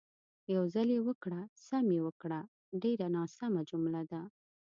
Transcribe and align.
"یو 0.53 0.63
ځل 0.73 0.87
یې 0.95 0.99
وکړه، 1.07 1.41
سم 1.67 1.85
یې 1.95 2.01
وکړه" 2.07 2.39
ډېره 2.83 3.07
ناسمه 3.15 3.61
جمله 3.69 4.01
ده. 4.11 4.21